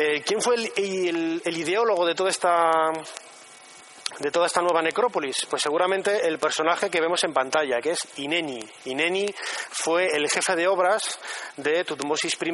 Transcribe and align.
Eh, 0.00 0.22
¿Quién 0.24 0.40
fue 0.40 0.54
el, 0.54 1.42
ideólogo 1.44 2.06
de 2.06 2.14
toda 2.14 2.30
esta 2.30 2.92
de 4.20 4.30
toda 4.30 4.46
esta 4.46 4.62
nueva 4.62 4.80
necrópolis? 4.80 5.44
Pues 5.50 5.60
seguramente 5.60 6.24
el 6.24 6.38
personaje 6.38 6.88
que 6.88 7.00
vemos 7.00 7.24
en 7.24 7.32
pantalla, 7.32 7.80
que 7.80 7.90
es 7.90 8.06
Ineni. 8.18 8.60
Ineni 8.84 9.26
fue 9.70 10.06
el 10.06 10.30
jefe 10.30 10.54
de 10.54 10.68
obras 10.68 11.18
de 11.56 11.82
Tutmosis 11.82 12.38
I. 12.40 12.50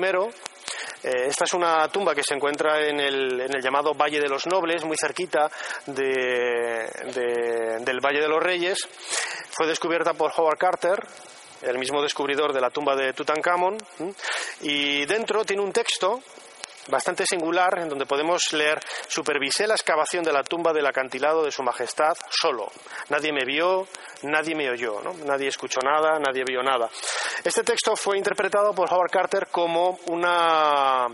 Eh, 1.02 1.26
esta 1.26 1.44
es 1.44 1.52
una 1.52 1.86
tumba 1.88 2.14
que 2.14 2.22
se 2.22 2.32
encuentra 2.32 2.80
en 2.80 2.98
el, 2.98 3.38
en 3.38 3.54
el 3.54 3.62
llamado 3.62 3.92
Valle 3.92 4.20
de 4.20 4.28
los 4.30 4.46
Nobles, 4.46 4.82
muy 4.86 4.96
cerquita 4.96 5.50
de, 5.84 6.88
del 7.84 8.00
Valle 8.00 8.22
de 8.22 8.28
los 8.28 8.42
Reyes. 8.42 8.78
Fue 9.50 9.66
descubierta 9.66 10.14
por 10.14 10.32
Howard 10.34 10.56
Carter, 10.56 10.98
el 11.60 11.78
mismo 11.78 12.00
descubridor 12.00 12.54
de 12.54 12.62
la 12.62 12.70
tumba 12.70 12.96
de 12.96 13.12
Tutankamón, 13.12 13.76
y 14.62 15.04
dentro 15.04 15.44
tiene 15.44 15.62
un 15.62 15.72
texto 15.72 16.22
bastante 16.88 17.24
singular 17.26 17.78
en 17.78 17.88
donde 17.88 18.06
podemos 18.06 18.52
leer 18.52 18.80
supervisé 19.08 19.66
la 19.66 19.74
excavación 19.74 20.24
de 20.24 20.32
la 20.32 20.42
tumba 20.42 20.72
del 20.72 20.86
acantilado 20.86 21.44
de 21.44 21.50
su 21.50 21.62
majestad 21.62 22.16
solo. 22.30 22.70
Nadie 23.08 23.32
me 23.32 23.44
vio, 23.44 23.86
nadie 24.22 24.54
me 24.54 24.70
oyó, 24.70 25.00
¿no? 25.02 25.14
nadie 25.24 25.48
escuchó 25.48 25.80
nada, 25.80 26.18
nadie 26.18 26.44
vio 26.44 26.62
nada. 26.62 26.88
Este 27.42 27.62
texto 27.62 27.96
fue 27.96 28.16
interpretado 28.16 28.72
por 28.74 28.92
Howard 28.92 29.10
Carter 29.10 29.48
como 29.50 29.98
una, 30.06 31.06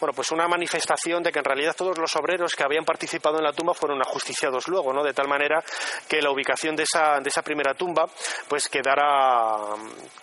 bueno, 0.00 0.12
pues 0.14 0.30
una 0.30 0.46
manifestación 0.46 1.22
de 1.22 1.32
que 1.32 1.38
en 1.38 1.44
realidad 1.44 1.74
todos 1.76 1.96
los 1.98 2.14
obreros 2.16 2.54
que 2.54 2.64
habían 2.64 2.84
participado 2.84 3.38
en 3.38 3.44
la 3.44 3.52
tumba 3.52 3.74
fueron 3.74 4.00
ajusticiados 4.00 4.68
luego, 4.68 4.92
¿no? 4.92 5.02
de 5.02 5.14
tal 5.14 5.28
manera 5.28 5.62
que 6.08 6.20
la 6.20 6.30
ubicación 6.30 6.76
de 6.76 6.82
esa, 6.82 7.20
de 7.20 7.28
esa 7.28 7.42
primera 7.42 7.74
tumba 7.74 8.06
pues 8.48 8.68
quedara, 8.68 9.56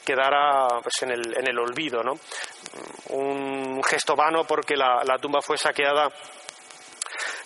quedara 0.06 0.68
pues 0.82 1.02
en, 1.02 1.12
el, 1.12 1.38
en 1.38 1.48
el 1.48 1.60
olvido. 1.60 2.04
¿no? 2.04 2.14
Un 3.10 3.82
gesto 3.84 4.16
vano 4.16 4.44
porque 4.46 4.76
la, 4.76 5.02
la 5.04 5.18
tumba 5.18 5.42
fue 5.42 5.58
saqueada 5.58 6.10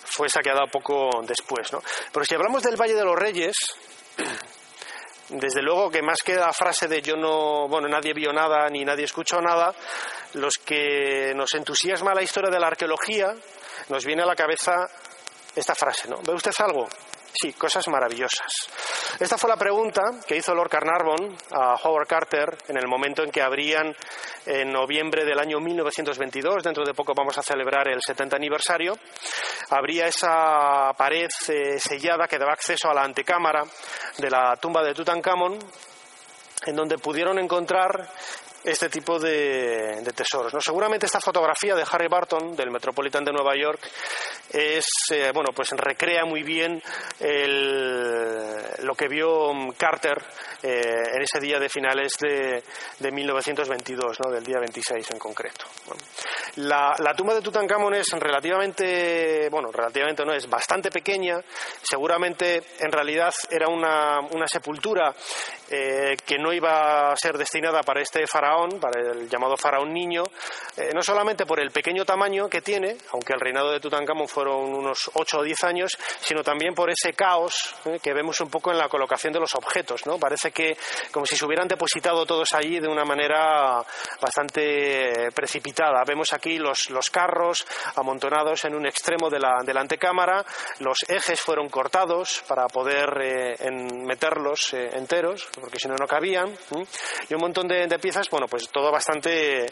fue 0.04 0.28
saqueada 0.28 0.66
poco 0.66 1.10
después. 1.22 1.72
¿no? 1.72 1.82
Pero 2.12 2.24
si 2.24 2.34
hablamos 2.34 2.62
del 2.62 2.76
Valle 2.76 2.94
de 2.94 3.04
los 3.04 3.16
Reyes, 3.16 3.54
desde 5.28 5.62
luego 5.62 5.90
que 5.90 6.02
más 6.02 6.18
que 6.22 6.34
la 6.34 6.52
frase 6.52 6.88
de 6.88 7.00
yo 7.00 7.16
no, 7.16 7.68
bueno, 7.68 7.88
nadie 7.88 8.12
vio 8.12 8.32
nada 8.32 8.68
ni 8.68 8.84
nadie 8.84 9.04
escuchó 9.04 9.40
nada, 9.40 9.74
los 10.34 10.54
que 10.64 11.32
nos 11.34 11.54
entusiasma 11.54 12.14
la 12.14 12.22
historia 12.22 12.50
de 12.50 12.60
la 12.60 12.68
arqueología, 12.68 13.34
nos 13.88 14.04
viene 14.04 14.22
a 14.22 14.26
la 14.26 14.36
cabeza 14.36 14.88
esta 15.54 15.74
frase, 15.74 16.08
¿no? 16.08 16.20
¿Ve 16.22 16.34
usted 16.34 16.52
algo? 16.58 16.88
Sí, 17.36 17.52
cosas 17.54 17.88
maravillosas. 17.88 18.68
Esta 19.18 19.36
fue 19.36 19.50
la 19.50 19.56
pregunta 19.56 20.02
que 20.24 20.36
hizo 20.36 20.54
Lord 20.54 20.70
Carnarvon 20.70 21.36
a 21.50 21.74
Howard 21.82 22.06
Carter 22.06 22.56
en 22.68 22.76
el 22.76 22.86
momento 22.86 23.24
en 23.24 23.32
que 23.32 23.42
abrían 23.42 23.92
en 24.46 24.70
noviembre 24.70 25.24
del 25.24 25.40
año 25.40 25.58
1922, 25.58 26.62
dentro 26.62 26.84
de 26.84 26.94
poco 26.94 27.12
vamos 27.12 27.36
a 27.36 27.42
celebrar 27.42 27.88
el 27.88 28.00
70 28.00 28.36
aniversario, 28.36 28.96
abría 29.70 30.06
esa 30.06 30.92
pared 30.96 31.28
eh, 31.48 31.78
sellada 31.80 32.28
que 32.28 32.38
daba 32.38 32.52
acceso 32.52 32.88
a 32.88 32.94
la 32.94 33.02
antecámara 33.02 33.64
de 34.18 34.30
la 34.30 34.56
tumba 34.56 34.84
de 34.84 34.94
Tutankamón, 34.94 35.58
en 36.66 36.76
donde 36.76 36.98
pudieron 36.98 37.40
encontrar 37.40 38.08
este 38.64 38.88
tipo 38.88 39.18
de, 39.18 40.02
tesoros. 40.14 40.54
¿no? 40.54 40.60
Seguramente 40.60 41.06
esta 41.06 41.20
fotografía 41.20 41.74
de 41.74 41.84
Harry 41.90 42.08
Barton 42.08 42.56
del 42.56 42.70
Metropolitan 42.70 43.24
de 43.24 43.32
Nueva 43.32 43.54
York 43.56 43.80
es 44.50 44.86
eh, 45.12 45.30
bueno 45.32 45.50
pues 45.54 45.70
recrea 45.70 46.24
muy 46.24 46.42
bien 46.42 46.82
lo 48.80 48.94
que 48.94 49.08
vio 49.08 49.52
Carter 49.76 50.22
eh, 50.62 50.80
en 51.12 51.22
ese 51.22 51.40
día 51.40 51.58
de 51.58 51.68
finales 51.68 52.16
de, 52.18 52.62
de 52.98 53.12
1922, 53.12 54.18
¿no? 54.24 54.30
del 54.30 54.42
día 54.42 54.58
26 54.58 55.10
en 55.10 55.18
concreto. 55.18 55.66
La, 56.56 57.14
tumba 57.14 57.34
de 57.34 57.42
Tutankamón 57.42 57.94
es 57.94 58.10
relativamente, 58.12 59.48
bueno, 59.50 59.70
relativamente 59.70 60.24
no, 60.24 60.32
es 60.32 60.48
bastante 60.48 60.90
pequeña. 60.90 61.36
Seguramente, 61.82 62.62
en 62.78 62.90
realidad, 62.90 63.34
era 63.50 63.68
una, 63.68 64.20
sepultura 64.46 65.14
eh, 65.70 66.16
que 66.24 66.38
no 66.38 66.52
iba 66.52 67.10
a 67.10 67.16
ser 67.16 67.36
destinada 67.36 67.82
para 67.82 68.00
este 68.00 68.26
faraón, 68.26 68.53
para 68.80 69.00
el 69.00 69.28
llamado 69.28 69.56
faraón 69.56 69.92
niño, 69.92 70.22
eh, 70.76 70.90
no 70.94 71.02
solamente 71.02 71.46
por 71.46 71.60
el 71.60 71.70
pequeño 71.70 72.04
tamaño 72.04 72.48
que 72.48 72.60
tiene, 72.60 72.96
aunque 73.12 73.32
el 73.32 73.40
reinado 73.40 73.70
de 73.70 73.80
Tutankamón 73.80 74.28
fueron 74.28 74.74
unos 74.74 75.10
8 75.14 75.38
o 75.38 75.42
10 75.42 75.64
años, 75.64 75.98
sino 76.20 76.42
también 76.42 76.74
por 76.74 76.90
ese 76.90 77.12
caos 77.12 77.74
eh, 77.84 77.98
que 78.02 78.12
vemos 78.12 78.40
un 78.40 78.50
poco 78.50 78.70
en 78.70 78.78
la 78.78 78.88
colocación 78.88 79.32
de 79.32 79.40
los 79.40 79.54
objetos. 79.54 80.06
¿no? 80.06 80.18
Parece 80.18 80.50
que 80.52 80.76
como 81.10 81.26
si 81.26 81.36
se 81.36 81.44
hubieran 81.44 81.68
depositado 81.68 82.26
todos 82.26 82.52
allí 82.54 82.80
de 82.80 82.88
una 82.88 83.04
manera 83.04 83.84
bastante 84.20 85.30
precipitada. 85.34 86.02
Vemos 86.06 86.32
aquí 86.32 86.58
los, 86.58 86.90
los 86.90 87.10
carros 87.10 87.66
amontonados 87.96 88.64
en 88.64 88.74
un 88.74 88.86
extremo 88.86 89.28
de 89.30 89.40
la, 89.40 89.62
de 89.64 89.74
la 89.74 89.80
antecámara, 89.80 90.44
los 90.80 90.98
ejes 91.08 91.40
fueron 91.40 91.68
cortados 91.68 92.42
para 92.46 92.66
poder 92.68 93.10
eh, 93.22 93.70
meterlos 93.70 94.72
eh, 94.74 94.90
enteros, 94.94 95.48
porque 95.60 95.78
si 95.78 95.88
no, 95.88 95.94
no 95.96 96.06
cabían, 96.06 96.52
y 97.28 97.34
un 97.34 97.40
montón 97.40 97.68
de, 97.68 97.88
piezas, 97.98 98.28
bueno, 98.30 98.43
pues 98.46 98.68
todo 98.68 98.90
bastante, 98.90 99.66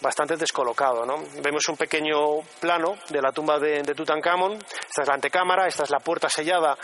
bastante 0.00 0.36
descolocado. 0.36 1.04
¿no? 1.04 1.22
Vemos 1.42 1.68
un 1.68 1.76
pequeño 1.76 2.40
plano 2.60 2.96
de 3.08 3.20
la 3.20 3.32
tumba 3.32 3.58
de, 3.58 3.82
de 3.82 3.94
Tutankamón, 3.94 4.54
esta 4.54 5.02
es 5.02 5.08
la 5.08 5.14
antecámara, 5.14 5.66
esta 5.66 5.84
es 5.84 5.90
la 5.90 6.00
puerta 6.00 6.28
sellada 6.28 6.76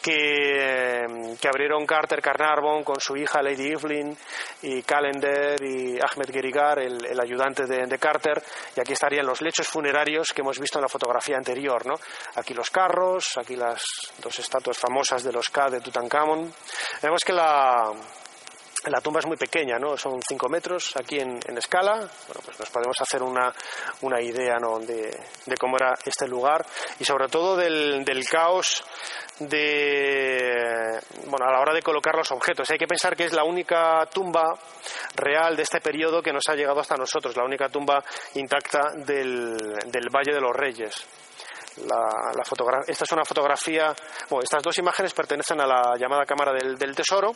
que, 0.00 1.48
abrieron 1.48 1.86
Carter 1.86 2.20
Carnarvon 2.20 2.84
con 2.84 3.00
su 3.00 3.16
hija 3.16 3.42
Lady 3.42 3.72
Evelyn 3.72 4.16
y 4.62 4.82
Calendar 4.82 5.62
y 5.62 5.98
Ahmed 6.00 6.30
Gerigar, 6.32 6.78
el, 6.78 7.20
ayudante 7.20 7.66
de, 7.66 7.98
Carter, 7.98 8.42
y 8.76 8.80
aquí 8.80 8.92
estarían 8.92 9.26
los 9.26 9.42
lechos 9.42 9.68
funerarios 9.68 10.32
que 10.32 10.40
hemos 10.40 10.58
visto 10.58 10.78
en 10.78 10.82
la 10.82 10.88
fotografía 10.88 11.36
anterior, 11.36 11.86
¿no? 11.86 11.94
Aquí 12.36 12.54
los 12.54 12.70
carros, 12.70 13.36
aquí 13.36 13.56
las 13.56 13.82
dos 14.22 14.38
estatuas 14.38 14.78
famosas 14.78 15.22
de 15.22 15.32
los 15.32 15.50
K 15.50 15.68
de 15.70 15.80
Tutankamón. 15.80 16.52
Vemos 17.02 17.22
que 17.24 17.32
la, 17.32 17.92
la 18.86 19.00
tumba 19.00 19.20
es 19.20 19.26
muy 19.26 19.36
pequeña, 19.36 19.78
¿no? 19.78 19.96
Son 19.96 20.20
5 20.26 20.48
metros 20.48 20.94
aquí 20.96 21.18
en, 21.18 21.38
escala. 21.56 21.96
Bueno, 21.96 22.40
pues 22.44 22.58
nos 22.58 22.70
podemos 22.70 23.00
hacer 23.00 23.22
una, 23.22 23.52
una 24.00 24.20
idea, 24.20 24.56
¿no? 24.58 24.78
de, 24.78 25.18
cómo 25.58 25.76
era 25.76 25.94
este 26.04 26.26
lugar 26.26 26.64
y 26.98 27.04
sobre 27.04 27.28
todo 27.28 27.56
del, 27.56 28.04
del 28.04 28.24
caos 28.26 28.82
de, 29.40 30.98
bueno, 31.26 31.46
a 31.46 31.52
la 31.52 31.60
hora 31.60 31.74
de 31.74 31.82
colocar 31.82 32.14
los 32.16 32.30
objetos. 32.32 32.70
Hay 32.70 32.78
que 32.78 32.86
pensar 32.86 33.14
que 33.14 33.24
es 33.24 33.32
la 33.32 33.44
única 33.44 34.06
tumba 34.06 34.44
real 35.14 35.56
de 35.56 35.62
este 35.62 35.80
periodo 35.80 36.22
que 36.22 36.32
nos 36.32 36.48
ha 36.48 36.54
llegado 36.54 36.80
hasta 36.80 36.96
nosotros, 36.96 37.36
la 37.36 37.44
única 37.44 37.68
tumba 37.68 38.02
intacta 38.34 38.92
del, 38.96 39.56
del 39.86 40.08
Valle 40.10 40.32
de 40.32 40.40
los 40.40 40.56
Reyes. 40.56 41.06
La, 41.86 42.32
la 42.34 42.82
esta 42.86 43.04
es 43.04 43.12
una 43.12 43.24
fotografía, 43.24 43.94
bueno, 44.28 44.42
estas 44.42 44.62
dos 44.62 44.76
imágenes 44.78 45.14
pertenecen 45.14 45.60
a 45.60 45.66
la 45.66 45.96
llamada 45.96 46.26
Cámara 46.26 46.52
del, 46.52 46.76
del 46.76 46.94
Tesoro 46.94 47.32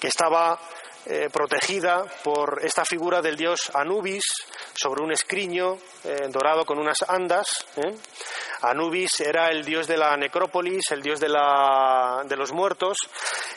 que 0.00 0.08
estaba 0.08 0.58
eh, 1.08 1.28
protegida 1.32 2.04
por 2.24 2.60
esta 2.64 2.84
figura 2.84 3.22
del 3.22 3.36
dios 3.36 3.70
Anubis 3.74 4.24
sobre 4.74 5.02
un 5.02 5.12
escriño 5.12 5.78
eh, 6.02 6.26
dorado 6.30 6.64
con 6.64 6.78
unas 6.78 6.98
andas. 7.06 7.64
¿eh? 7.76 7.94
Anubis 8.62 9.20
era 9.20 9.50
el 9.50 9.64
dios 9.64 9.86
de 9.86 9.96
la 9.96 10.16
necrópolis, 10.16 10.90
el 10.90 11.02
dios 11.02 11.20
de, 11.20 11.28
la, 11.28 12.24
de 12.26 12.36
los 12.36 12.52
muertos, 12.52 12.96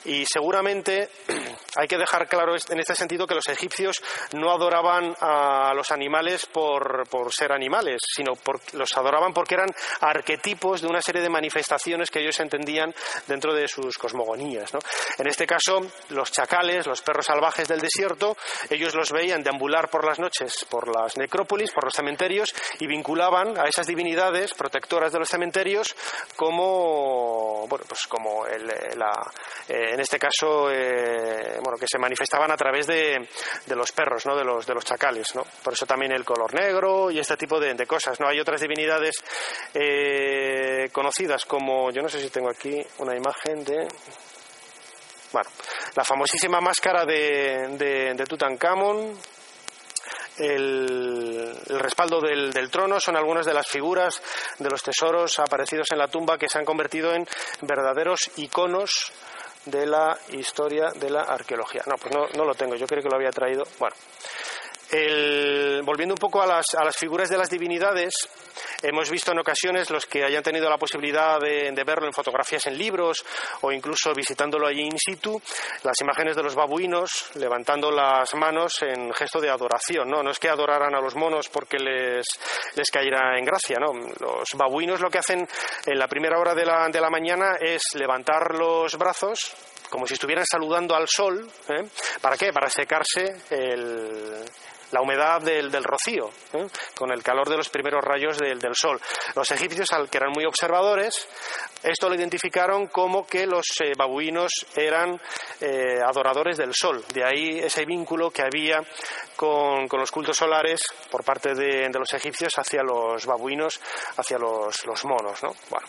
y 0.05 0.25
seguramente 0.25 1.09
hay 1.75 1.87
que 1.87 1.97
dejar 1.97 2.27
claro 2.27 2.55
en 2.55 2.79
este 2.79 2.95
sentido 2.95 3.27
que 3.27 3.35
los 3.35 3.47
egipcios 3.47 4.01
no 4.33 4.51
adoraban 4.51 5.15
a 5.19 5.73
los 5.75 5.91
animales 5.91 6.45
por, 6.45 7.07
por 7.09 7.33
ser 7.33 7.51
animales, 7.51 8.01
sino 8.05 8.33
por, 8.35 8.59
los 8.73 8.95
adoraban 8.97 9.33
porque 9.33 9.55
eran 9.55 9.69
arquetipos 10.01 10.81
de 10.81 10.87
una 10.87 11.01
serie 11.01 11.21
de 11.21 11.29
manifestaciones 11.29 12.09
que 12.11 12.19
ellos 12.19 12.39
entendían 12.39 12.93
dentro 13.27 13.53
de 13.53 13.67
sus 13.67 13.97
cosmogonías. 13.97 14.71
En 15.17 15.27
este 15.27 15.45
caso, 15.45 15.81
los 16.09 16.31
chacales, 16.31 16.87
los 16.87 17.01
perros 17.01 17.25
salvajes 17.25 17.67
del 17.67 17.79
desierto, 17.79 18.35
ellos 18.69 18.95
los 18.95 19.11
veían 19.11 19.43
deambular 19.43 19.89
por 19.89 20.05
las 20.05 20.19
noches 20.19 20.65
por 20.69 20.93
las 20.93 21.17
necrópolis, 21.17 21.71
por 21.71 21.85
los 21.85 21.93
cementerios, 21.93 22.53
y 22.79 22.87
vinculaban 22.87 23.57
a 23.59 23.65
esas 23.65 23.87
divinidades 23.87 24.53
protectoras 24.53 25.11
de 25.11 25.19
los 25.19 25.29
cementerios 25.29 25.95
como, 26.35 27.67
bueno, 27.67 27.85
pues 27.87 28.07
como 28.07 28.45
el, 28.45 28.67
la, 28.67 29.11
eh, 29.67 29.93
en 29.93 29.99
este 29.99 30.19
caso, 30.19 30.71
eh, 30.71 31.58
bueno, 31.61 31.77
que 31.77 31.87
se 31.87 31.97
manifestaban 31.97 32.51
a 32.51 32.57
través 32.57 32.87
de, 32.87 33.27
los 33.67 33.91
perros, 33.91 34.25
¿no? 34.25 34.35
de, 34.35 34.43
los, 34.43 34.65
de 34.65 34.73
los 34.73 34.85
chacales. 34.85 35.35
¿no? 35.35 35.43
Por 35.63 35.73
eso 35.73 35.85
también 35.85 36.11
el 36.11 36.25
color 36.25 36.53
negro 36.53 37.11
y 37.11 37.19
este 37.19 37.37
tipo 37.37 37.59
de, 37.59 37.73
de 37.73 37.85
cosas. 37.85 38.19
¿no? 38.19 38.27
Hay 38.27 38.39
otras 38.39 38.61
divinidades 38.61 39.15
eh, 39.73 40.89
conocidas 40.91 41.45
como, 41.45 41.91
yo 41.91 42.01
no 42.01 42.09
sé 42.09 42.21
si 42.21 42.29
tengo 42.29 42.49
aquí 42.49 42.75
una 42.99 43.15
imagen 43.15 43.63
de 43.63 43.87
bueno, 45.31 45.49
la 45.95 46.03
famosísima 46.03 46.59
máscara 46.59 47.05
de, 47.05 47.75
de, 47.77 48.13
de 48.15 48.25
Tutankamón, 48.25 49.15
el, 50.39 51.55
respaldo 51.67 52.21
del, 52.21 52.51
del, 52.51 52.71
trono 52.71 52.99
son 52.99 53.15
algunas 53.15 53.45
de 53.45 53.53
las 53.53 53.67
figuras 53.67 54.21
de 54.57 54.69
los 54.69 54.81
tesoros 54.81 55.37
aparecidos 55.39 55.91
en 55.91 55.99
la 55.99 56.07
tumba 56.07 56.37
que 56.37 56.47
se 56.47 56.57
han 56.57 56.65
convertido 56.65 57.13
en 57.13 57.27
verdaderos 57.61 58.31
iconos 58.37 59.11
de 59.69 59.85
la 59.85 60.17
historia 60.29 60.91
de 60.95 61.09
la 61.09 61.21
arqueología. 61.21 61.83
No, 61.87 61.95
pues 61.95 62.13
no, 62.13 62.27
no 62.35 62.45
lo 62.45 62.53
tengo, 62.55 62.75
yo 62.75 62.85
creo 62.87 63.01
que 63.01 63.09
lo 63.09 63.15
había 63.15 63.31
traído. 63.31 63.63
Bueno, 63.79 63.95
volviendo 65.83 66.13
un 66.13 66.19
poco 66.19 66.41
a 66.41 66.47
las, 66.47 66.65
a 66.75 66.83
las 66.83 66.97
figuras 66.97 67.29
de 67.29 67.37
las 67.37 67.49
divinidades, 67.49 68.13
hemos 68.81 69.09
visto 69.09 69.31
en 69.31 69.39
ocasiones 69.39 69.89
los 69.89 70.05
que 70.05 70.23
hayan 70.23 70.43
tenido 70.43 70.69
la 70.69 70.77
posibilidad 70.77 71.39
de, 71.39 71.71
verlo 71.85 72.07
en 72.07 72.13
fotografías 72.13 72.67
en 72.67 72.77
libros 72.77 73.25
o 73.61 73.71
incluso 73.71 74.13
visitándolo 74.13 74.67
allí 74.67 74.81
in 74.81 74.97
situ, 74.97 75.41
las 75.83 75.99
imágenes 76.01 76.35
de 76.35 76.43
los 76.43 76.55
babuinos 76.55 77.31
levantando 77.35 77.89
las 77.91 78.33
manos 78.35 78.81
en 78.81 79.13
gesto 79.13 79.39
de 79.39 79.49
adoración. 79.49 80.09
No, 80.09 80.21
no 80.21 80.31
es 80.31 80.39
que 80.39 80.49
adoraran 80.49 80.93
a 80.93 81.01
los 81.01 81.15
monos 81.15 81.49
porque 81.49 81.77
les, 81.77 82.25
les 82.75 82.91
cayera 82.91 83.37
en 83.37 83.45
gracia, 83.45 83.77
no. 83.79 83.93
Los 84.19 84.49
babuinos 84.55 84.99
lo 85.01 85.09
que 85.09 85.19
hacen 85.19 85.47
en 85.85 85.99
la 85.99 86.07
primera 86.07 86.39
hora 86.39 86.53
de 86.53 86.65
la, 86.65 86.87
de 86.89 87.01
la 87.01 87.09
mañana 87.09 87.55
es 87.59 87.81
levantar 87.95 88.55
los 88.55 88.97
brazos 88.97 89.55
como 89.89 90.05
si 90.05 90.13
estuvieran 90.13 90.45
saludando 90.45 90.95
al 90.95 91.07
sol. 91.07 91.49
¿eh? 91.67 91.87
¿Para 92.21 92.37
qué? 92.37 92.53
Para 92.53 92.69
secarse 92.69 93.25
el, 93.49 94.45
la 94.91 95.01
humedad 95.01 95.41
del, 95.41 95.71
rocío, 95.83 96.29
¿eh? 96.53 96.67
con 96.95 97.11
el 97.11 97.23
calor 97.23 97.49
de 97.49 97.57
los 97.57 97.69
primeros 97.69 98.03
rayos 98.03 98.37
del, 98.37 98.59
sol. 98.73 98.99
Los 99.35 99.51
egipcios, 99.51 99.91
al 99.91 100.09
que 100.09 100.17
eran 100.17 100.31
muy 100.31 100.45
observadores, 100.45 101.27
esto 101.83 102.09
lo 102.09 102.15
identificaron 102.15 102.87
como 102.87 103.25
que 103.25 103.45
los 103.45 103.65
eh, 103.83 103.93
babuinos 103.97 104.51
eran 104.75 105.19
eh, 105.61 105.99
adoradores 106.05 106.57
del 106.57 106.73
sol. 106.73 107.03
De 107.13 107.23
ahí 107.23 107.59
ese 107.59 107.85
vínculo 107.85 108.31
que 108.31 108.41
había 108.41 108.81
con, 109.35 109.87
los 109.91 110.11
cultos 110.11 110.37
solares 110.37 110.81
por 111.09 111.23
parte 111.23 111.53
de, 111.53 111.89
los 111.89 112.13
egipcios 112.13 112.53
hacia 112.57 112.83
los 112.83 113.25
babuinos, 113.25 113.79
hacia 114.17 114.37
los, 114.37 114.85
los 114.85 115.05
monos. 115.05 115.43
¿no? 115.43 115.53
Bueno. 115.69 115.87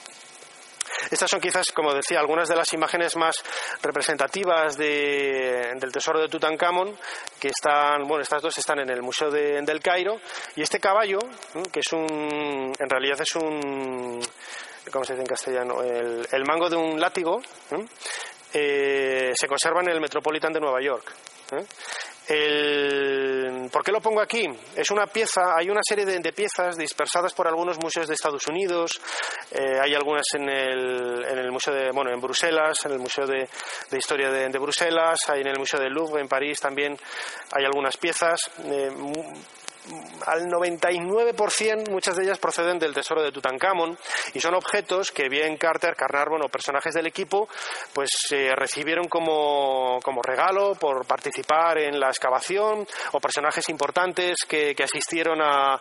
Estas 1.10 1.30
son 1.30 1.40
quizás, 1.40 1.66
como 1.72 1.94
decía, 1.94 2.18
algunas 2.18 2.48
de 2.48 2.56
las 2.56 2.72
imágenes 2.72 3.16
más 3.16 3.36
representativas 3.82 4.76
del 4.76 5.92
tesoro 5.92 6.20
de 6.20 6.28
Tutankamón, 6.28 6.96
que 7.38 7.48
están, 7.48 8.06
bueno, 8.06 8.22
estas 8.22 8.42
dos 8.42 8.56
están 8.58 8.80
en 8.80 8.90
el 8.90 9.02
Museo 9.02 9.30
del 9.30 9.80
Cairo, 9.80 10.20
y 10.56 10.62
este 10.62 10.80
caballo, 10.80 11.18
que 11.72 11.80
es 11.80 11.92
un, 11.92 12.72
en 12.78 12.90
realidad 12.90 13.20
es 13.20 13.34
un, 13.36 14.20
¿cómo 14.92 15.04
se 15.04 15.14
dice 15.14 15.22
en 15.22 15.26
castellano? 15.26 15.82
El, 15.82 16.44
mango 16.44 16.68
de 16.68 16.76
un 16.76 17.00
látigo, 17.00 17.40
eh, 18.52 19.32
se 19.34 19.46
conserva 19.46 19.80
en 19.80 19.90
el 19.90 20.00
Metropolitan 20.00 20.52
de 20.52 20.60
Nueva 20.60 20.80
York. 20.82 21.12
¿eh? 21.52 21.64
¿Por 22.30 23.82
qué 23.84 23.90
lo 23.90 24.00
pongo 24.00 24.20
aquí? 24.20 24.46
Es 24.76 24.90
una 24.92 25.06
pieza, 25.06 25.56
hay 25.56 25.68
una 25.68 25.80
serie 25.82 26.04
de, 26.04 26.32
piezas 26.32 26.76
dispersadas 26.76 27.32
por 27.34 27.48
algunos 27.48 27.76
museos 27.78 28.06
de 28.06 28.14
Estados 28.14 28.46
Unidos, 28.46 29.00
eh, 29.50 29.80
hay 29.82 29.94
algunas 29.94 30.22
en 30.34 30.48
el, 30.48 31.24
en 31.24 31.38
el 31.38 31.50
museo 31.50 31.74
de, 31.74 31.90
bueno, 31.90 32.12
en 32.12 32.20
Bruselas, 32.20 32.86
en 32.86 32.92
el 32.92 33.00
Museo 33.00 33.26
de, 33.26 33.48
Historia 33.92 34.30
de, 34.30 34.58
Bruselas, 34.58 35.18
hay 35.28 35.40
en 35.40 35.48
el 35.48 35.58
Museo 35.58 35.80
del 35.80 35.92
Louvre 35.92 36.20
en 36.20 36.28
París 36.28 36.60
también 36.60 36.96
hay 37.52 37.64
algunas 37.64 37.96
piezas. 37.96 38.38
Eh, 38.64 38.90
al 40.26 40.48
99% 40.48 41.90
muchas 41.90 42.16
de 42.16 42.24
ellas 42.24 42.38
proceden 42.38 42.78
del 42.78 42.94
tesoro 42.94 43.22
de 43.22 43.32
Tutankamón 43.32 43.96
y 44.34 44.40
son 44.40 44.54
objetos 44.54 45.10
que 45.10 45.28
bien 45.28 45.56
Carter, 45.56 45.96
Carnarvon 45.96 46.42
o 46.42 46.48
personajes 46.48 46.94
del 46.94 47.06
equipo 47.06 47.48
pues 47.94 48.10
eh, 48.30 48.54
recibieron 48.54 49.08
como, 49.08 49.98
como, 50.02 50.22
regalo 50.22 50.74
por 50.74 51.06
participar 51.06 51.78
en 51.78 51.98
la 51.98 52.08
excavación 52.08 52.86
o 53.12 53.20
personajes 53.20 53.68
importantes 53.68 54.36
que, 54.46 54.74
asistieron 54.80 55.40
a, 55.42 55.78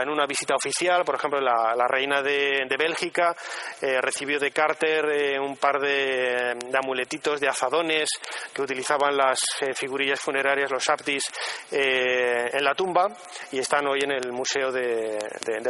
en 0.00 0.08
una 0.08 0.26
visita 0.26 0.54
oficial, 0.54 1.04
por 1.04 1.14
ejemplo 1.14 1.40
la, 1.40 1.86
reina 1.88 2.22
de, 2.22 2.66
Bélgica 2.78 3.36
eh, 3.80 4.00
recibió 4.00 4.38
de 4.38 4.52
Carter 4.52 5.04
eh, 5.10 5.38
un 5.38 5.56
par 5.56 5.80
de, 5.80 6.56
amuletitos 6.74 7.40
de 7.40 7.48
azadones 7.48 8.08
que 8.52 8.62
utilizaban 8.62 9.16
las 9.16 9.40
figurillas 9.74 10.20
funerarias, 10.20 10.70
los 10.70 10.88
aptis, 10.88 11.24
en 11.70 12.64
la 12.64 12.74
tumba 12.74 13.09
y 13.52 13.58
están 13.58 13.86
hoy 13.86 14.00
en 14.02 14.12
el 14.12 14.32
Museo 14.32 14.70
de, 14.72 15.18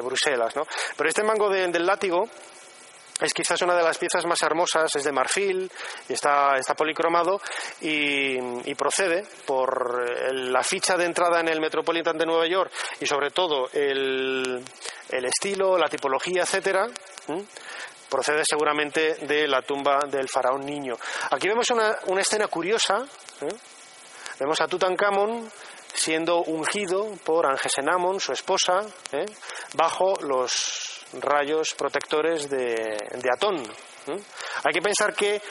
Bruselas. 0.03 0.55
¿no? 0.57 0.63
Pero 0.97 1.09
este 1.09 1.23
mango 1.23 1.49
del 1.49 1.87
látigo 1.87 2.29
es 3.21 3.35
quizás 3.35 3.61
una 3.63 3.75
de 3.75 3.83
las 3.83 3.99
piezas 3.99 4.25
más 4.27 4.41
hermosas, 4.43 4.95
es 4.97 5.05
de 5.05 5.13
marfil, 5.13 5.71
y 6.09 6.13
está, 6.13 6.57
está 6.57 6.75
policromado 6.75 7.41
y, 7.81 8.39
procede 8.75 9.25
por 9.45 10.33
la 10.33 10.63
ficha 10.63 10.97
de 10.97 11.05
entrada 11.05 11.41
en 11.41 11.49
el 11.49 11.61
Metropolitan 11.61 12.17
de 12.17 12.25
Nueva 12.25 12.47
York 12.47 12.73
y 12.99 13.05
sobre 13.05 13.31
todo 13.31 13.69
el, 13.75 14.65
estilo, 15.11 15.77
la 15.77 15.89
tipología, 15.89 16.45
etcétera. 16.45 16.87
procede 18.09 18.43
seguramente 18.49 19.17
de 19.27 19.47
la 19.47 19.61
tumba 19.61 19.99
del 20.07 20.31
faraón 20.31 20.65
niño. 20.65 20.95
Aquí 21.31 21.47
vemos 21.47 21.69
una, 21.71 21.99
escena 22.19 22.47
curiosa. 22.47 23.05
¿eh? 23.43 23.55
Vemos 24.39 24.59
a 24.63 24.67
Tutankamón 24.67 25.51
siendo 26.01 26.39
ungido 26.45 27.13
por 27.25 27.47
Angesenamon, 27.47 28.21
su 28.21 28.33
esposa, 28.33 28.81
¿eh? 29.13 29.27
bajo 29.75 30.15
los 30.23 31.05
rayos 31.21 31.75
protectores 31.75 32.49
de, 32.49 32.97
Atón. 33.31 33.57
¿eh? 34.07 34.19
Hay 34.65 34.73
que 34.73 34.81
pensar 34.81 35.13
que 35.13 35.43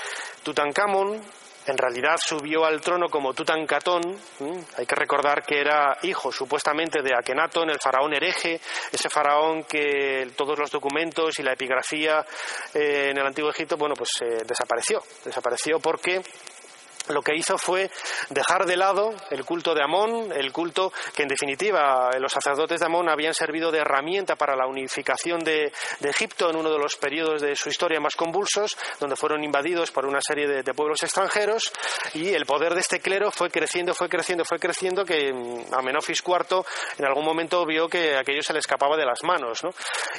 Tutankamón 0.42 1.22
en 1.68 1.78
realidad 1.78 2.18
subió 2.18 2.66
al 2.66 2.82
trono 2.82 3.10
como 3.10 3.36
Tutankatón. 3.36 4.02
¿eh? 4.40 4.64
Hay 4.78 4.88
que 4.88 4.96
recordar 4.96 5.44
que 5.44 5.62
era 5.62 6.00
hijo 6.02 6.32
supuestamente 6.32 7.04
de 7.04 7.14
Akenatón, 7.14 7.70
el 7.70 7.80
faraón 7.80 8.16
hereje, 8.16 8.60
ese 8.92 9.08
faraón 9.08 9.66
que 9.66 10.32
todos 10.36 10.58
los 10.58 10.72
documentos 10.72 11.38
y 11.38 11.44
la 11.44 11.54
epigrafía 11.54 12.26
en 12.74 13.16
el 13.16 13.26
antiguo 13.26 13.52
Egipto, 13.52 13.78
bueno, 13.78 13.94
pues 13.94 14.10
desapareció. 14.48 15.00
Desapareció 15.24 15.80
porque 15.80 16.24
lo 17.10 17.22
que 17.22 17.36
hizo 17.36 17.58
fue 17.58 17.90
dejar 18.30 18.66
de 18.66 18.78
lado 18.78 19.14
el 19.30 19.44
culto 19.46 19.74
de 19.74 19.84
Amón, 19.84 20.32
el 20.32 20.52
culto 20.52 20.92
que 21.16 21.24
en 21.24 21.28
definitiva 21.28 22.10
los 22.20 22.32
sacerdotes 22.32 22.80
de 22.80 22.86
Amón 22.86 23.10
habían 23.10 23.34
servido 23.34 23.72
de 23.72 23.80
herramienta 23.80 24.36
para 24.36 24.56
la 24.56 24.68
unificación 24.68 25.44
de, 25.44 25.72
Egipto 26.02 26.50
en 26.50 26.56
uno 26.56 26.72
de 26.72 26.80
los 26.80 26.96
periodos 26.96 27.42
de 27.42 27.56
su 27.56 27.70
historia 27.70 28.00
más 28.00 28.16
convulsos, 28.16 28.76
donde 29.00 29.16
fueron 29.16 29.44
invadidos 29.44 29.92
por 29.92 30.06
una 30.06 30.20
serie 30.22 30.48
de, 30.48 30.74
pueblos 30.74 31.04
extranjeros 31.04 31.72
y 32.14 32.30
el 32.30 32.46
poder 32.46 32.74
de 32.74 32.82
este 32.82 33.00
clero 33.00 33.32
fue 33.32 33.50
creciendo, 33.50 33.94
fue 33.94 34.08
creciendo, 34.08 34.46
fue 34.46 34.60
creciendo 34.60 35.04
que 35.04 35.34
mm, 35.34 35.74
Amenofis 35.74 36.24
IV 36.26 36.64
en 36.98 37.06
algún 37.06 37.26
momento 37.26 37.66
vio 37.66 37.88
que 37.88 38.16
aquello 38.16 38.42
se 38.42 38.54
le 38.54 38.60
escapaba 38.60 38.98
de 38.98 39.06
las 39.06 39.24
manos. 39.24 39.62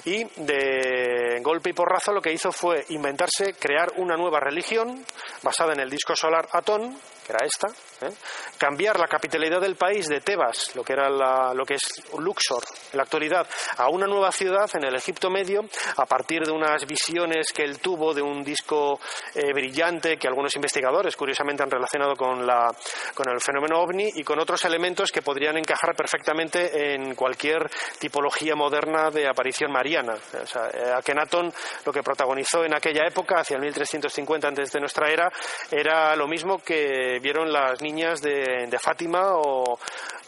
Y 0.05 0.25
de 0.37 1.41
golpe 1.43 1.71
y 1.71 1.73
porrazo 1.73 2.13
lo 2.13 2.21
que 2.21 2.33
hizo 2.33 2.53
fue 2.53 2.85
inventarse, 2.91 3.55
crear 3.55 3.93
una 3.97 4.17
nueva 4.17 4.41
religión 4.41 5.05
basada 5.43 5.73
en 5.73 5.81
el 5.81 5.91
disco 5.91 6.15
solar 6.15 6.49
Atón 6.53 6.80
them 6.81 7.20
era 7.31 7.44
esta, 7.44 7.69
¿eh? 7.69 8.12
cambiar 8.59 8.99
la 8.99 9.06
capitalidad 9.06 9.61
del 9.61 9.77
país 9.77 10.06
de 10.06 10.21
Tebas, 10.21 10.75
lo 10.75 10.85
que 10.85 10.93
era 10.93 11.09
lo 11.09 11.65
que 11.65 11.75
es 11.75 11.82
Luxor 12.19 12.62
en 12.93 12.97
la 12.97 13.05
actualidad, 13.05 13.47
a 13.77 13.88
una 13.88 14.06
nueva 14.06 14.32
ciudad 14.32 14.69
en 14.75 14.85
el 14.85 14.94
Egipto 14.94 15.31
Medio, 15.31 15.65
a 15.97 16.06
partir 16.06 16.45
de 16.45 16.52
unas 16.52 16.87
visiones 16.87 17.52
que 17.52 17.62
él 17.62 17.78
tuvo 17.78 18.12
de 18.12 18.23
un 18.23 18.43
disco 18.43 19.00
eh, 19.35 19.52
brillante 19.52 20.16
que 20.16 20.28
algunos 20.28 20.55
investigadores 20.57 21.16
curiosamente 21.16 21.62
han 21.62 21.71
relacionado 21.71 22.14
con, 22.16 22.47
la, 22.47 22.75
con 23.14 23.28
el 23.28 23.40
fenómeno 23.40 23.81
ovni 23.81 24.11
y 24.14 24.25
con 24.25 24.38
otros 24.38 24.64
elementos 24.64 25.12
que 25.12 25.23
podrían 25.23 25.57
encajar 25.57 25.95
perfectamente 25.95 26.95
en 26.95 27.14
cualquier 27.14 27.71
tipología 27.99 28.55
moderna 28.55 29.11
de 29.11 29.28
aparición 29.28 29.71
mariana. 29.71 30.14
O 30.43 30.47
sea, 30.47 30.69
eh, 30.73 30.93
Akenatón 30.97 31.52
lo 31.85 31.93
que 31.93 32.02
protagonizó 32.02 32.64
en 32.64 32.75
aquella 32.75 33.07
época, 33.07 33.40
hacia 33.40 33.57
el 33.57 33.62
1350 33.62 34.49
antes 34.49 34.73
de 34.73 34.81
nuestra 34.81 35.11
era, 35.11 35.31
era 35.71 36.16
lo 36.16 36.26
mismo 36.26 36.59
que 36.59 37.20
vieron 37.21 37.53
las 37.53 37.81
niñas 37.83 38.21
de, 38.21 38.79
Fátima 38.81 39.35
o 39.37 39.79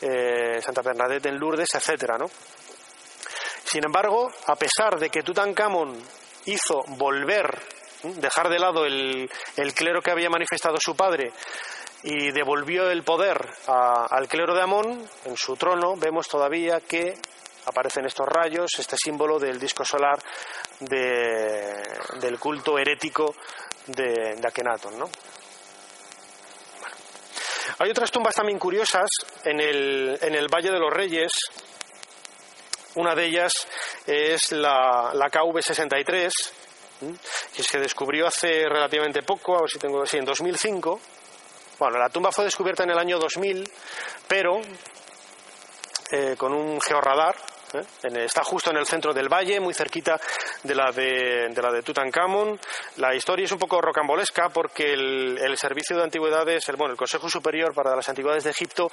eh, 0.00 0.60
Santa 0.60 0.82
Bernadette 0.82 1.26
en 1.26 1.38
Lourdes, 1.38 1.74
etcétera, 1.74 2.18
¿no? 2.18 2.26
Sin 3.64 3.84
embargo, 3.84 4.30
a 4.46 4.54
pesar 4.56 4.98
de 4.98 5.08
que 5.08 5.22
Tutankamón 5.22 5.98
hizo 6.44 6.82
volver, 6.88 7.58
dejar 8.02 8.48
de 8.48 8.58
lado 8.58 8.84
el, 8.84 9.30
clero 9.74 10.02
que 10.02 10.10
había 10.10 10.28
manifestado 10.28 10.76
su 10.78 10.94
padre 10.94 11.32
y 12.02 12.32
devolvió 12.32 12.90
el 12.90 13.02
poder 13.02 13.38
al 13.66 14.28
clero 14.28 14.54
de 14.54 14.62
Amón, 14.62 15.08
en 15.24 15.36
su 15.36 15.56
trono 15.56 15.94
vemos 15.96 16.28
todavía 16.28 16.80
que 16.80 17.14
aparecen 17.64 18.04
estos 18.04 18.26
rayos, 18.26 18.70
este 18.78 18.96
símbolo 19.02 19.38
del 19.38 19.58
disco 19.58 19.84
solar 19.84 20.18
del 20.80 22.38
culto 22.38 22.78
herético 22.78 23.34
de, 23.86 24.34
de 24.36 24.48
Akenatón, 24.48 24.98
¿no? 24.98 25.08
Hay 27.78 27.90
otras 27.90 28.10
tumbas 28.10 28.34
también 28.34 28.58
curiosas 28.58 29.08
en 29.44 29.60
el, 29.60 30.18
en 30.20 30.34
el 30.34 30.48
Valle 30.48 30.70
de 30.70 30.78
los 30.78 30.92
Reyes. 30.92 31.32
Una 32.94 33.14
de 33.14 33.26
ellas 33.26 33.52
es 34.06 34.52
la, 34.52 35.12
la 35.14 35.30
KV63, 35.30 36.30
que 37.54 37.62
se 37.62 37.78
descubrió 37.78 38.26
hace 38.26 38.68
relativamente 38.68 39.22
poco, 39.22 39.56
a 39.56 39.60
ver 39.62 39.70
si 39.70 39.78
tengo, 39.78 40.04
sí, 40.06 40.18
en 40.18 40.24
2005. 40.24 41.00
Bueno, 41.78 41.98
la 41.98 42.10
tumba 42.10 42.30
fue 42.30 42.44
descubierta 42.44 42.84
en 42.84 42.90
el 42.90 42.98
año 42.98 43.18
2000, 43.18 43.70
pero 44.28 44.60
eh, 46.10 46.34
con 46.36 46.52
un 46.52 46.80
georradar 46.80 47.34
¿eh? 47.74 48.24
Está 48.24 48.44
justo 48.44 48.70
en 48.70 48.76
el 48.76 48.86
centro 48.86 49.12
del 49.12 49.28
valle, 49.28 49.60
muy 49.60 49.74
cerquita 49.74 50.20
de 50.62 50.74
la 50.74 50.92
de, 50.92 51.48
de, 51.48 51.62
la 51.62 51.82
Tutankamón. 51.82 52.58
La 52.96 53.14
historia 53.14 53.44
es 53.44 53.52
un 53.52 53.58
poco 53.58 53.80
rocambolesca 53.80 54.48
porque 54.48 54.92
el, 54.92 55.56
Servicio 55.56 55.96
de 55.96 56.04
Antigüedades, 56.04 56.68
el, 56.68 56.76
el 56.80 56.96
Consejo 56.96 57.28
Superior 57.28 57.74
para 57.74 57.94
las 57.94 58.08
Antigüedades 58.08 58.44
de 58.44 58.50
Egipto, 58.50 58.90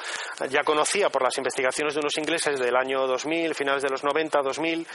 ya 0.49 0.63
conocía 0.63 1.09
por 1.09 1.23
las 1.23 1.37
investigaciones 1.37 1.93
de 1.93 2.01
unos 2.01 2.17
ingleses 2.17 2.59
del 2.59 2.75
año 2.75 3.07
2000, 3.07 3.55
finales 3.55 3.81
de 3.81 3.89
los 3.89 4.03
90, 4.03 4.41
2000, 4.41 4.87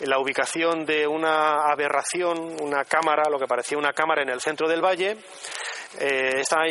la 0.00 0.18
ubicación 0.18 0.84
de 0.84 1.06
una 1.06 1.70
aberración, 1.70 2.56
una 2.60 2.84
cámara, 2.84 3.30
lo 3.30 3.38
que 3.38 3.46
parecía 3.46 3.78
una 3.78 3.92
cámara 3.92 4.22
en 4.22 4.30
el 4.30 4.40
centro 4.40 4.68
del 4.68 4.82
valle 4.84 5.16
eh, 5.98 6.40
esta, 6.40 6.66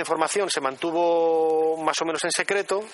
información 0.00 0.50
se 0.50 0.60
mantuvo 0.60 1.76
más 1.78 2.00
o 2.02 2.04
menos 2.04 2.22
en 2.24 2.30
secreto 2.30 2.84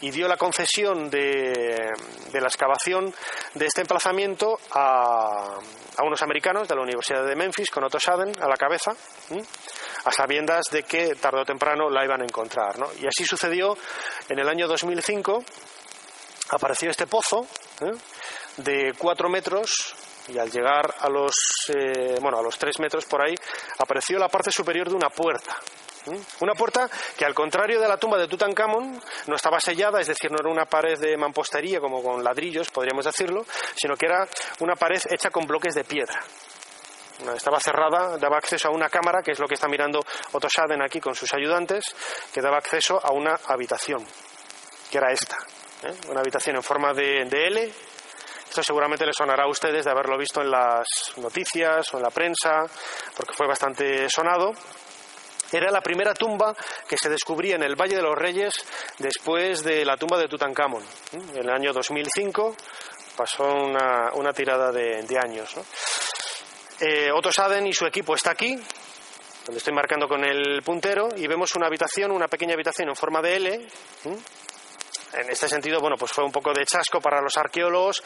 y 0.00 0.10
dio 0.10 0.28
la 0.28 0.36
concesión 0.36 1.08
de, 1.08 1.90
la 2.32 2.46
excavación 2.46 3.12
de 3.54 3.66
este 3.66 3.80
emplazamiento 3.80 4.58
a, 4.72 5.58
unos 6.04 6.22
americanos 6.22 6.68
de 6.68 6.74
la 6.76 6.82
Universidad 6.82 7.24
de 7.24 7.34
Memphis 7.34 7.70
con 7.70 7.84
Otto 7.84 7.98
Schaden 7.98 8.32
a 8.40 8.48
la 8.48 8.56
cabeza, 8.56 8.92
a 10.04 10.12
sabiendas 10.12 10.66
de 10.70 10.82
que 10.82 11.14
tarde 11.16 11.40
o 11.40 11.44
temprano 11.44 11.88
la 11.90 12.04
iban 12.04 12.20
a 12.20 12.24
encontrar. 12.24 12.76
Y 13.00 13.06
así 13.06 13.24
sucedió 13.24 13.76
en 14.28 14.38
el 14.38 14.48
año 14.48 14.68
2005. 14.68 15.44
Apareció 16.50 16.90
este 16.90 17.06
pozo 17.06 17.46
¿eh? 17.80 17.92
de 18.58 18.94
cuatro 18.96 19.28
metros 19.28 19.94
y 20.28 20.38
al 20.38 20.50
llegar 20.50 20.94
a 20.98 21.08
los, 21.08 21.34
eh, 21.74 22.16
bueno, 22.20 22.38
a 22.38 22.42
los 22.42 22.58
tres 22.58 22.78
metros 22.80 23.04
por 23.06 23.22
ahí, 23.22 23.34
apareció 23.78 24.18
la 24.18 24.28
parte 24.28 24.50
superior 24.50 24.88
de 24.88 24.94
una 24.94 25.10
puerta. 25.10 25.56
Una 26.40 26.54
puerta 26.54 26.88
que, 27.16 27.24
al 27.24 27.34
contrario 27.34 27.80
de 27.80 27.88
la 27.88 27.98
tumba 27.98 28.18
de 28.18 28.28
Tutankamón, 28.28 28.98
no 29.26 29.36
estaba 29.36 29.60
sellada, 29.60 30.00
es 30.00 30.06
decir, 30.06 30.30
no 30.30 30.38
era 30.40 30.50
una 30.50 30.64
pared 30.64 30.98
de 30.98 31.16
mampostería 31.16 31.80
como 31.80 32.02
con 32.02 32.24
ladrillos, 32.24 32.70
podríamos 32.70 33.04
decirlo, 33.04 33.44
sino 33.74 33.94
que 33.94 34.06
era 34.06 34.26
una 34.60 34.74
pared 34.74 35.00
hecha 35.10 35.30
con 35.30 35.46
bloques 35.46 35.74
de 35.74 35.84
piedra. 35.84 36.20
Estaba 37.34 37.58
cerrada, 37.58 38.16
daba 38.16 38.38
acceso 38.38 38.68
a 38.68 38.70
una 38.70 38.88
cámara, 38.88 39.22
que 39.22 39.32
es 39.32 39.40
lo 39.40 39.48
que 39.48 39.54
está 39.54 39.68
mirando 39.68 40.00
Otto 40.32 40.48
Schaden 40.48 40.80
aquí 40.82 41.00
con 41.00 41.14
sus 41.14 41.34
ayudantes, 41.34 41.84
que 42.32 42.40
daba 42.40 42.58
acceso 42.58 43.04
a 43.04 43.12
una 43.12 43.38
habitación, 43.46 44.06
que 44.90 44.98
era 44.98 45.10
esta. 45.10 45.36
¿eh? 45.82 45.94
Una 46.08 46.20
habitación 46.20 46.56
en 46.56 46.62
forma 46.62 46.94
de, 46.94 47.24
de 47.24 47.46
L, 47.48 47.72
esto 48.48 48.62
seguramente 48.62 49.04
les 49.04 49.14
sonará 49.14 49.44
a 49.44 49.48
ustedes 49.48 49.84
de 49.84 49.90
haberlo 49.90 50.16
visto 50.16 50.40
en 50.40 50.50
las 50.50 50.86
noticias 51.18 51.92
o 51.92 51.98
en 51.98 52.02
la 52.02 52.10
prensa, 52.10 52.64
porque 53.14 53.34
fue 53.34 53.46
bastante 53.46 54.08
sonado. 54.08 54.52
Era 55.52 55.70
la 55.70 55.80
primera 55.80 56.14
tumba 56.14 56.54
que 56.88 56.96
se 56.96 57.08
descubría 57.08 57.56
en 57.56 57.62
el 57.62 57.76
Valle 57.76 57.96
de 57.96 58.02
los 58.02 58.16
Reyes 58.16 58.54
después 58.98 59.62
de 59.62 59.84
la 59.84 59.96
tumba 59.96 60.18
de 60.18 60.28
Tutankamón. 60.28 60.82
En 61.12 61.38
el 61.38 61.50
año 61.50 61.72
2005 61.72 62.56
pasó 63.16 63.44
una, 63.44 64.32
tirada 64.32 64.72
de, 64.72 65.18
años. 65.22 65.54
Eh, 66.80 67.10
Otto 67.12 67.30
Saden 67.30 67.66
y 67.66 67.72
su 67.72 67.86
equipo 67.86 68.14
está 68.14 68.30
aquí, 68.30 68.54
donde 69.44 69.58
estoy 69.58 69.74
marcando 69.74 70.08
con 70.08 70.24
el 70.24 70.62
puntero, 70.62 71.08
y 71.16 71.26
vemos 71.26 71.54
una 71.54 71.66
habitación, 71.66 72.12
una 72.12 72.28
pequeña 72.28 72.54
habitación 72.54 72.88
en 72.88 72.96
forma 72.96 73.20
de 73.20 73.36
L, 73.36 73.68
en 75.12 75.30
este 75.30 75.48
sentido, 75.48 75.80
bueno, 75.80 75.96
pues 75.96 76.12
fue 76.12 76.24
un 76.24 76.32
poco 76.32 76.52
de 76.52 76.64
chasco 76.64 77.00
para 77.00 77.20
los 77.20 77.36
arqueólogos, 77.36 78.02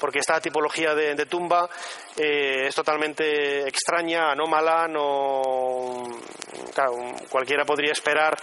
porque 0.00 0.18
esta 0.20 0.40
tipología 0.40 0.94
de, 0.94 1.26
tumba 1.26 1.68
eh, 2.16 2.66
es 2.68 2.74
totalmente 2.74 3.68
extraña, 3.68 4.30
anómala, 4.32 4.86
no. 4.88 6.04
cualquiera 7.28 7.64
podría 7.64 7.92
esperar 7.92 8.36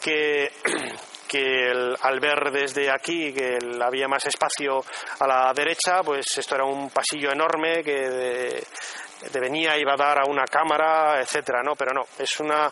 que. 0.00 0.50
que 1.28 1.70
al 2.00 2.20
ver 2.20 2.50
desde 2.50 2.90
aquí 2.90 3.32
que 3.32 3.58
había 3.80 4.08
más 4.08 4.26
espacio 4.26 4.84
a 5.20 5.26
la 5.26 5.52
derecha, 5.54 6.02
pues 6.02 6.38
esto 6.38 6.54
era 6.54 6.64
un 6.64 6.90
pasillo 6.90 7.32
enorme 7.32 7.82
que 7.82 8.08
de 8.08 9.40
venía 9.40 9.76
iba 9.78 9.94
a 9.94 9.96
dar 9.96 10.18
a 10.18 10.24
una 10.26 10.44
cámara, 10.44 11.20
etcétera, 11.20 11.62
¿no? 11.62 11.74
Pero 11.74 11.92
no, 11.92 12.02
es 12.18 12.40
una. 12.40 12.70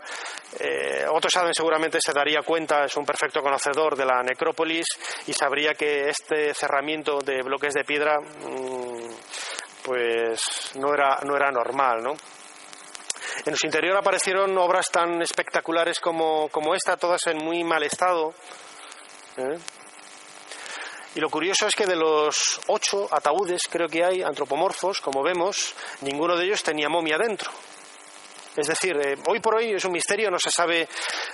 Eh, 0.58 1.04
Otto 1.10 1.28
seguramente 1.52 1.98
se 2.00 2.12
daría 2.12 2.42
cuenta, 2.42 2.84
es 2.84 2.96
un 2.96 3.04
perfecto 3.04 3.40
conocedor 3.42 3.96
de 3.96 4.04
la 4.04 4.22
necrópolis 4.22 4.86
y 5.26 5.32
sabría 5.32 5.74
que 5.74 6.08
este 6.08 6.54
cerramiento 6.54 7.18
de 7.20 7.42
bloques 7.42 7.74
de 7.74 7.84
piedra, 7.84 8.20
mm, 8.20 9.10
pues 9.84 10.72
no 10.76 10.92
era, 10.92 11.18
no 11.24 11.36
era 11.36 11.50
normal, 11.50 12.02
¿no? 12.02 12.14
En 13.46 13.56
su 13.56 13.66
interior 13.66 13.96
aparecieron 13.96 14.56
obras 14.56 14.86
tan 14.90 15.20
espectaculares 15.20 16.00
como, 16.00 16.48
como 16.48 16.74
esta, 16.74 16.96
todas 16.96 17.26
en 17.26 17.44
muy 17.44 17.62
mal 17.62 17.82
estado. 17.82 18.32
¿eh? 19.36 19.58
Y 21.14 21.20
lo 21.20 21.28
curioso 21.28 21.66
es 21.66 21.74
que 21.74 21.86
de 21.86 21.94
los 21.94 22.60
ocho 22.68 23.06
ataúdes, 23.10 23.68
creo 23.70 23.86
que 23.88 24.02
hay, 24.02 24.22
antropomorfos, 24.22 25.00
como 25.00 25.22
vemos, 25.22 25.74
ninguno 26.00 26.36
de 26.36 26.46
ellos 26.46 26.62
tenía 26.62 26.88
momia 26.88 27.18
dentro. 27.18 27.50
Es 28.56 28.66
decir, 28.66 28.96
eh, 28.96 29.16
hoy 29.26 29.40
por 29.40 29.56
hoy 29.56 29.72
es 29.74 29.84
un 29.84 29.92
misterio, 29.92 30.30
no 30.30 30.38
se 30.38 30.50
sabe 30.50 30.88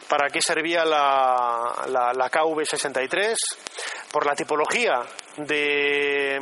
para 0.09 0.29
qué 0.31 0.41
servía 0.43 0.85
la, 0.85 1.85
la, 1.87 2.13
la 2.13 2.31
KV-63, 2.31 3.37
por 4.11 4.27
la 4.27 4.35
tipología 4.35 5.01
de, 5.37 6.41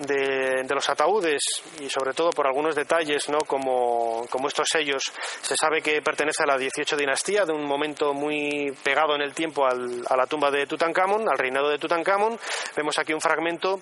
de, 0.00 0.66
los 0.74 0.88
ataúdes 0.88 1.42
y 1.80 1.88
sobre 1.88 2.12
todo 2.12 2.30
por 2.30 2.46
algunos 2.46 2.74
detalles, 2.74 3.28
¿no? 3.28 3.38
como, 3.38 4.26
estos 4.46 4.68
sellos, 4.70 5.12
se 5.40 5.56
sabe 5.56 5.80
que 5.80 6.02
pertenece 6.02 6.42
a 6.42 6.46
la 6.46 6.58
18 6.58 6.96
dinastía, 6.96 7.44
de 7.44 7.52
un 7.52 7.64
momento 7.64 8.12
muy 8.12 8.72
pegado 8.82 9.14
en 9.14 9.22
el 9.22 9.34
tiempo 9.34 9.66
al, 9.66 10.02
a 10.08 10.16
la 10.16 10.26
tumba 10.26 10.50
de 10.50 10.66
Tutankamón, 10.66 11.28
al 11.28 11.38
reinado 11.38 11.68
de 11.68 11.78
Tutankamón. 11.78 12.38
Vemos 12.76 12.98
aquí 12.98 13.12
un 13.12 13.20
fragmento 13.20 13.80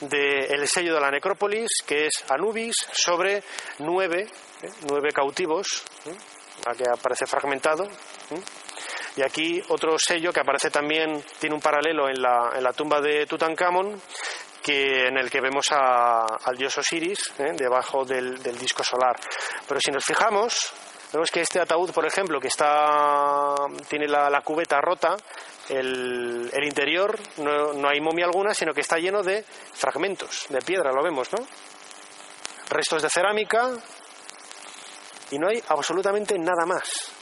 del 0.00 0.66
sello 0.66 0.94
de 0.94 1.00
la 1.00 1.10
necrópolis, 1.10 1.68
que 1.86 2.06
es 2.06 2.24
Anubis, 2.28 2.74
sobre 2.92 3.42
nueve, 3.80 4.28
¿eh? 4.62 4.68
nueve 4.88 5.10
cautivos, 5.12 5.84
¿eh? 6.06 6.16
que 6.76 6.84
aparece 6.88 7.26
fragmentado. 7.26 7.84
¿eh? 7.84 8.40
Y 9.16 9.22
aquí 9.22 9.60
otro 9.68 9.98
sello 9.98 10.32
que 10.32 10.40
aparece 10.40 10.70
también, 10.70 11.24
tiene 11.40 11.56
un 11.56 11.60
paralelo 11.60 12.08
en 12.08 12.22
la, 12.22 12.52
en 12.54 12.62
la 12.62 12.72
tumba 12.72 13.00
de 13.00 13.26
Tutankamón, 13.26 14.00
en 14.66 15.16
el 15.16 15.30
que 15.30 15.40
vemos 15.40 15.70
al 15.72 16.56
dios 16.56 16.76
Osiris 16.78 17.32
¿eh? 17.38 17.52
debajo 17.56 18.04
del, 18.04 18.40
disco 18.58 18.82
solar. 18.84 19.16
Pero 19.66 19.80
si 19.80 19.90
nos 19.90 20.04
fijamos, 20.04 20.72
vemos 21.12 21.30
que 21.30 21.40
este 21.40 21.60
ataúd, 21.60 21.90
por 21.92 22.06
ejemplo, 22.06 22.40
que 22.40 22.48
está 22.48 23.54
tiene 23.88 24.06
la, 24.06 24.40
cubeta 24.42 24.80
rota, 24.80 25.16
el, 25.68 26.50
interior 26.62 27.18
no, 27.38 27.72
no, 27.72 27.88
hay 27.88 28.00
momia 28.00 28.26
alguna, 28.26 28.52
sino 28.54 28.72
que 28.74 28.82
está 28.82 28.98
lleno 28.98 29.22
de 29.22 29.42
fragmentos 29.74 30.46
de 30.48 30.60
piedra, 30.60 30.92
lo 30.92 31.02
vemos, 31.02 31.32
¿no? 31.32 31.38
Restos 32.68 33.02
de 33.02 33.08
cerámica 33.08 33.70
y 35.30 35.38
no 35.38 35.48
hay 35.48 35.62
absolutamente 35.68 36.38
nada 36.38 36.66
más. 36.66 37.12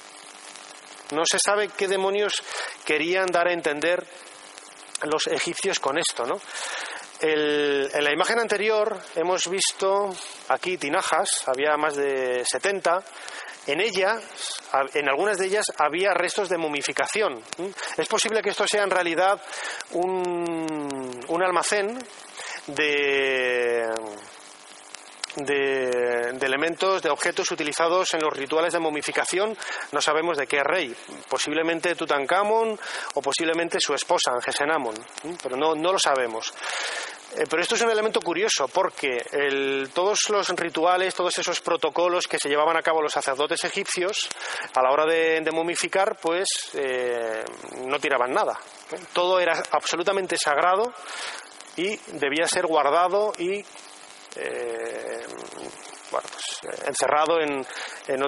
No 1.13 1.23
se 1.25 1.39
sabe 1.39 1.69
qué 1.69 1.87
demonios 1.87 2.43
querían 2.85 3.27
dar 3.27 3.47
a 3.47 3.53
entender 3.53 4.05
los 5.03 5.27
egipcios 5.29 5.79
con 5.79 5.99
esto, 5.99 6.25
¿no? 6.25 6.41
En 7.21 8.05
la 8.05 8.13
imagen 8.13 8.39
anterior 8.39 8.99
hemos 9.15 9.49
visto 9.49 10.15
aquí 10.49 10.77
tinajas, 10.77 11.45
había 11.47 11.77
más 11.77 11.97
de 11.97 12.45
70. 12.45 13.03
En 13.67 13.81
ellas, 13.81 14.23
en 14.95 15.09
algunas 15.09 15.39
de 15.39 15.47
ellas, 15.47 15.67
había 15.79 16.15
restos 16.15 16.49
de 16.49 16.57
momificación. 16.57 17.43
Es 17.97 18.07
posible 18.07 18.41
que 18.43 18.51
esto 18.51 18.67
sea 18.67 18.85
en 18.85 18.91
realidad 18.91 19.41
un, 19.91 21.25
un 21.27 21.43
almacén 21.43 21.99
de, 22.69 23.89
de, 25.37 26.37
elementos, 26.41 27.03
de 27.03 27.11
objetos 27.11 27.51
utilizados 27.51 28.15
en 28.15 28.21
los 28.21 28.33
rituales 28.33 28.73
de 28.73 28.81
momificación, 28.81 29.57
no 29.93 30.01
sabemos 30.01 30.37
de 30.39 30.47
qué 30.47 30.63
rey, 30.63 30.95
posiblemente 31.29 31.95
Tutankamón 31.95 32.79
o 33.15 33.23
posiblemente 33.23 33.79
su 33.81 33.95
esposa, 33.95 34.33
Angesenamón, 34.33 34.95
pero 35.43 35.57
no, 35.57 35.75
no 35.75 35.93
lo 35.93 35.99
sabemos. 35.99 36.53
Eh, 37.37 37.45
pero 37.51 37.61
esto 37.61 37.75
es 37.75 37.83
un 37.83 37.91
elemento 37.91 38.21
curioso 38.21 38.69
porque 38.69 39.19
todos 39.93 40.31
los 40.31 40.49
rituales, 40.51 41.15
todos 41.15 41.39
esos 41.39 41.61
protocolos 41.61 42.27
que 42.27 42.39
se 42.39 42.49
llevaban 42.49 42.77
a 42.77 42.83
cabo 42.83 43.03
los 43.03 43.13
sacerdotes 43.13 43.63
egipcios 43.65 44.29
a 44.75 44.83
la 44.83 44.91
hora 44.91 45.05
de, 45.05 45.51
momificar, 45.53 46.17
pues 46.21 46.49
eh, 46.75 47.45
no 47.85 47.99
tiraban 47.99 48.33
nada. 48.33 48.59
Todo 49.13 49.41
era 49.41 49.63
absolutamente 49.71 50.39
sagrado 50.39 50.93
y 51.77 51.97
debía 52.13 52.47
ser 52.47 52.67
guardado 52.67 53.33
y 53.39 53.63
eh, 54.37 55.25
bueno, 56.11 56.29
pues, 56.33 56.87
encerrado 56.87 57.41
en, 57.41 58.23